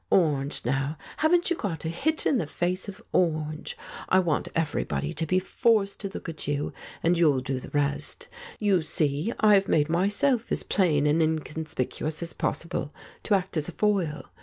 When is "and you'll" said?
7.03-7.39